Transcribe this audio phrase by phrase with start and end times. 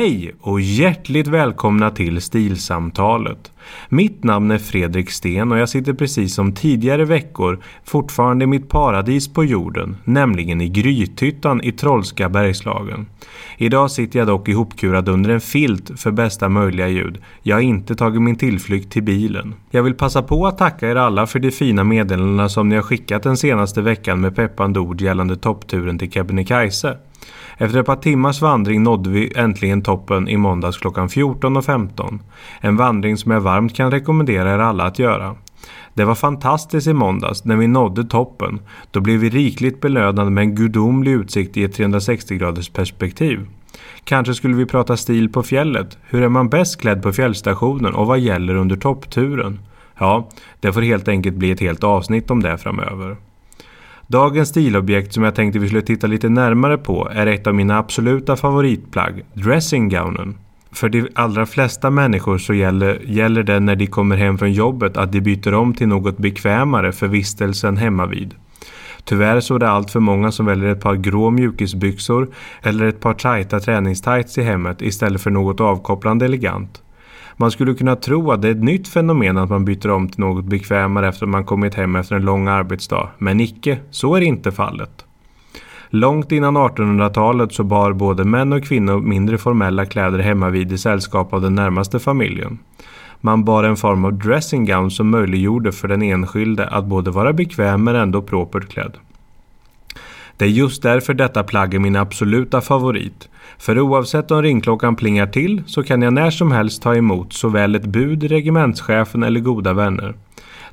[0.00, 3.52] Hej och hjärtligt välkomna till Stilsamtalet.
[3.88, 8.68] Mitt namn är Fredrik Sten och jag sitter precis som tidigare veckor fortfarande i mitt
[8.68, 13.06] paradis på jorden, nämligen i Grythyttan i Trollska Bergslagen.
[13.58, 17.18] Idag sitter jag dock ihopkurad under en filt för bästa möjliga ljud.
[17.42, 19.54] Jag har inte tagit min tillflykt till bilen.
[19.70, 22.82] Jag vill passa på att tacka er alla för de fina meddelandena som ni har
[22.82, 26.96] skickat den senaste veckan med peppande ord gällande toppturen till Kebnekaise.
[27.56, 32.18] Efter ett par timmars vandring nådde vi äntligen toppen i måndags klockan 14.15.
[32.60, 35.36] En vandring som jag varmt kan rekommendera er alla att göra.
[35.94, 38.60] Det var fantastiskt i måndags när vi nådde toppen.
[38.90, 43.46] Då blev vi rikligt belönade med en gudomlig utsikt i ett 360 graders perspektiv.
[44.04, 45.98] Kanske skulle vi prata stil på fjället.
[46.02, 49.58] Hur är man bäst klädd på fjällstationen och vad gäller under toppturen?
[49.98, 50.28] Ja,
[50.60, 53.16] det får helt enkelt bli ett helt avsnitt om det framöver.
[54.10, 57.78] Dagens stilobjekt som jag tänkte vi skulle titta lite närmare på är ett av mina
[57.78, 60.38] absoluta favoritplagg, dressinggownen.
[60.72, 64.96] För de allra flesta människor så gäller, gäller det när de kommer hem från jobbet
[64.96, 68.34] att de byter om till något bekvämare för vistelsen hemma vid.
[69.04, 72.28] Tyvärr så är det allt för många som väljer ett par grå mjukisbyxor
[72.62, 76.82] eller ett par tajta träningstights i hemmet istället för något avkopplande elegant.
[77.36, 80.20] Man skulle kunna tro att det är ett nytt fenomen att man byter om till
[80.20, 83.08] något bekvämare efter att man kommit hem efter en lång arbetsdag.
[83.18, 85.04] Men icke, så är inte fallet.
[85.90, 90.78] Långt innan 1800-talet så bar både män och kvinnor mindre formella kläder hemma vid i
[90.78, 92.58] sällskap av den närmaste familjen.
[93.20, 97.32] Man bar en form av dressing gown som möjliggjorde för den enskilde att både vara
[97.32, 98.96] bekväm men ändå propert klädd.
[100.40, 103.28] Det är just därför detta plagg är min absoluta favorit.
[103.58, 107.74] För oavsett om ringklockan plingar till så kan jag när som helst ta emot såväl
[107.74, 110.14] ett bud, regementschefen eller goda vänner.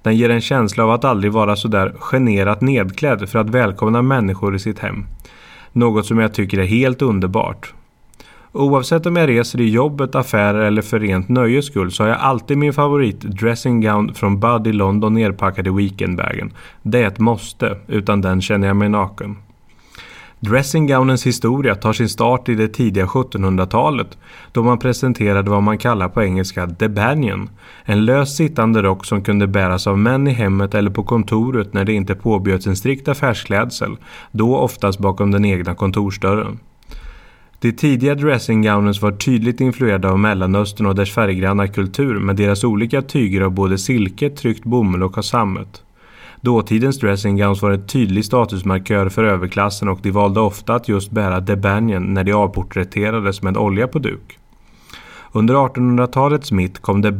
[0.01, 4.55] Den ger en känsla av att aldrig vara sådär generat nedklädd för att välkomna människor
[4.55, 5.05] i sitt hem.
[5.71, 7.73] Något som jag tycker är helt underbart.
[8.51, 12.19] Oavsett om jag reser i jobbet, affärer eller för rent nöjes skull så har jag
[12.19, 16.53] alltid min favorit dressing gown från Bud i London nerpackad i weekendbagen.
[16.81, 19.37] Det är ett måste, utan den känner jag mig naken.
[20.39, 24.17] Dressinggownens historia tar sin start i det tidiga 1700-talet
[24.51, 27.49] då man presenterade vad man kallar på engelska the banyan.
[27.83, 31.85] En löst sittande rock som kunde bäras av män i hemmet eller på kontoret när
[31.85, 33.97] det inte påbjöds en strikt affärsklädsel,
[34.31, 36.59] då oftast bakom den egna kontorsdörren.
[37.59, 43.01] De tidiga dressinggownens var tydligt influerade av Mellanöstern och dess färggranna kultur med deras olika
[43.01, 45.83] tyger av både silke, tryckt bomull och sammet.
[46.41, 51.41] Dåtidens dressinggowns var en tydlig statusmarkör för överklassen och de valde ofta att just bära
[51.41, 51.55] the
[52.13, 54.39] när de avporträtterades med olja på duk.
[55.31, 57.11] Under 1800-talets mitt kom the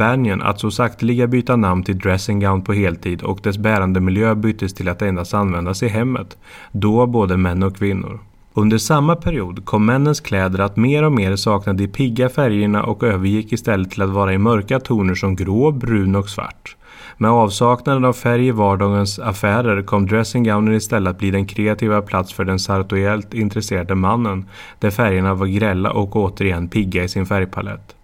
[0.42, 4.90] att så sakteliga byta namn till dressinggown på heltid och dess bärande miljö byttes till
[4.90, 6.38] att endast användas i hemmet,
[6.72, 8.20] då av både män och kvinnor.
[8.58, 13.04] Under samma period kom männens kläder att mer och mer sakna de pigga färgerna och
[13.04, 16.76] övergick istället till att vara i mörka toner som grå, brun och svart.
[17.18, 22.34] Med avsaknaden av färg i vardagens affärer kom dressinggownen istället att bli den kreativa plats
[22.34, 24.46] för den sartoriellt intresserade mannen,
[24.80, 27.97] där färgerna var grälla och återigen pigga i sin färgpalett.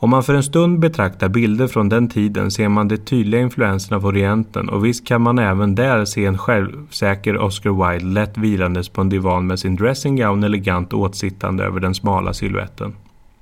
[0.00, 3.96] Om man för en stund betraktar bilder från den tiden ser man de tydliga influenserna
[3.96, 8.88] av Orienten och visst kan man även där se en självsäker Oscar Wilde lätt vilandes
[8.88, 12.92] på en divan med sin dressinggown elegant åtsittande över den smala siluetten.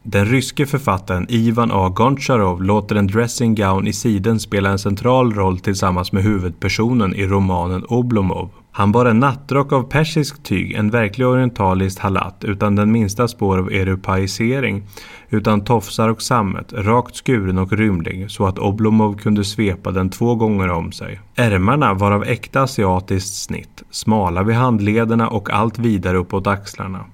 [0.02, 1.88] Den ryske författaren Ivan A.
[1.88, 7.26] Goncharov låter en dressing gown i siden spela en central roll tillsammans med huvudpersonen i
[7.26, 8.50] romanen Oblomov.
[8.76, 13.58] Han bar en nattrock av persisk tyg, en verklig orientalisk halat utan den minsta spår
[13.58, 14.82] av europaisering,
[15.28, 20.34] utan tofsar och sammet, rakt skuren och rymlig så att Oblomov kunde svepa den två
[20.34, 21.20] gånger om sig.
[21.36, 27.04] Ärmarna var av äkta asiatiskt snitt, smala vid handlederna och allt vidare uppåt axlarna.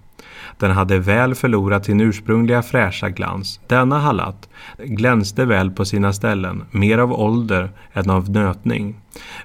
[0.59, 3.61] Den hade väl förlorat sin ursprungliga fräscha glans.
[3.67, 4.49] Denna halat
[4.79, 8.95] glänste väl på sina ställen, mer av ålder än av nötning.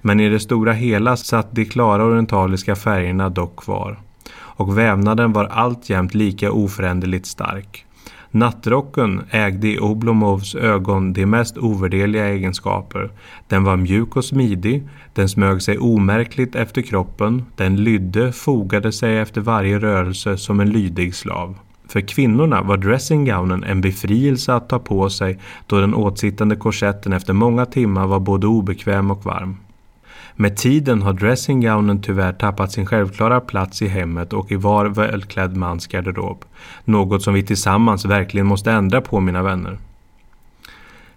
[0.01, 3.99] Men i det stora hela satt de klara orientaliska färgerna dock kvar.
[4.57, 7.86] Och vävnaden var alltjämt lika oföränderligt stark.
[8.39, 13.11] Nattrocken ägde i Oblomovs ögon de mest ovärderliga egenskaper.
[13.47, 19.17] Den var mjuk och smidig, den smög sig omärkligt efter kroppen, den lydde, fogade sig
[19.17, 21.55] efter varje rörelse som en lydig slav.
[21.87, 27.33] För kvinnorna var dressinggownen en befrielse att ta på sig då den åtsittande korsetten efter
[27.33, 29.57] många timmar var både obekväm och varm.
[30.39, 35.57] Med tiden har dressinggownen tyvärr tappat sin självklara plats i hemmet och i var välklädd
[35.57, 36.45] mans garderob.
[36.85, 39.77] Något som vi tillsammans verkligen måste ändra på mina vänner.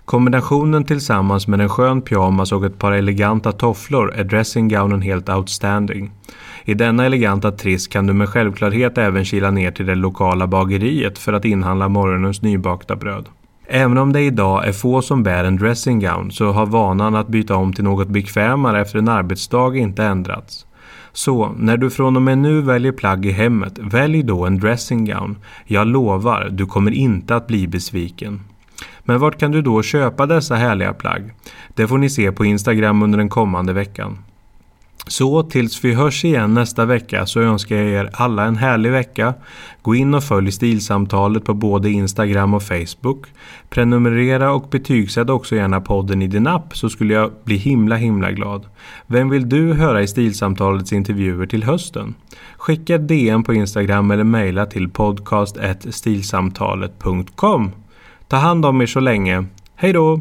[0.05, 6.11] Kombinationen tillsammans med en skön pyjamas och ett par eleganta tofflor är dressinggownen helt outstanding.
[6.65, 11.19] I denna eleganta triss kan du med självklarhet även kila ner till det lokala bageriet
[11.19, 13.29] för att inhandla morgonens nybakta bröd.
[13.73, 17.29] Även om det idag är få som bär en dressing gown så har vanan att
[17.29, 20.67] byta om till något bekvämare efter en arbetsdag inte ändrats.
[21.13, 25.05] Så när du från och med nu väljer plagg i hemmet, välj då en dressing
[25.05, 25.39] gown.
[25.65, 28.41] Jag lovar, du kommer inte att bli besviken.
[29.05, 31.35] Men vart kan du då köpa dessa härliga plagg?
[31.75, 34.19] Det får ni se på Instagram under den kommande veckan.
[35.07, 39.35] Så tills vi hörs igen nästa vecka så önskar jag er alla en härlig vecka.
[39.83, 43.27] Gå in och följ Stilsamtalet på både Instagram och Facebook.
[43.71, 48.33] Prenumerera och betygsätt också gärna podden i din app så skulle jag bli himla himla
[48.33, 48.67] glad.
[49.07, 52.15] Vem vill du höra i Stilsamtalets intervjuer till hösten?
[52.57, 57.71] Skicka ett DM på Instagram eller mejla till podcast.stilsamtalet.com.
[58.29, 59.45] Ta hand om er så länge.
[59.75, 60.21] Hej då!